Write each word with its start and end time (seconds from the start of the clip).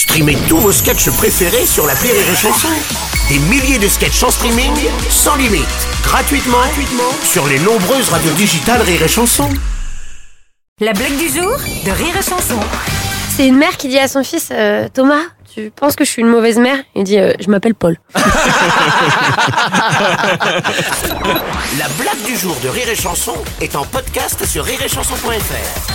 Streamez 0.00 0.38
tous 0.48 0.56
vos 0.56 0.72
sketchs 0.72 1.10
préférés 1.10 1.66
sur 1.66 1.86
la 1.86 1.92
Rire 1.92 2.14
et 2.14 2.34
Chanson. 2.34 2.68
Des 3.28 3.38
milliers 3.38 3.78
de 3.78 3.86
sketchs 3.86 4.22
en 4.22 4.30
streaming, 4.30 4.72
sans 5.10 5.36
limite, 5.36 5.66
gratuitement, 6.02 6.56
gratuitement 6.56 7.12
sur 7.22 7.46
les 7.46 7.58
nombreuses 7.58 8.08
radios 8.08 8.32
digitales 8.32 8.80
Rire 8.80 9.02
et 9.02 9.08
Chanson. 9.08 9.46
La 10.80 10.94
blague 10.94 11.18
du 11.18 11.28
jour 11.28 11.54
de 11.84 11.90
Rire 11.90 12.16
et 12.18 12.22
Chanson. 12.22 12.58
C'est 13.36 13.46
une 13.46 13.58
mère 13.58 13.76
qui 13.76 13.88
dit 13.88 13.98
à 13.98 14.08
son 14.08 14.24
fils 14.24 14.48
euh, 14.52 14.88
Thomas, 14.88 15.20
tu 15.54 15.70
penses 15.70 15.96
que 15.96 16.04
je 16.06 16.10
suis 16.10 16.22
une 16.22 16.28
mauvaise 16.28 16.56
mère? 16.58 16.78
Il 16.94 17.04
dit 17.04 17.18
euh, 17.18 17.34
Je 17.38 17.50
m'appelle 17.50 17.74
Paul. 17.74 17.98
La 18.14 18.22
blague 21.98 22.22
du 22.24 22.38
jour 22.38 22.56
de 22.64 22.70
Rire 22.70 22.88
et 22.88 22.96
Chanson 22.96 23.34
est 23.60 23.76
en 23.76 23.84
podcast 23.84 24.46
sur 24.46 24.64
rireetchanson.fr. 24.64 25.89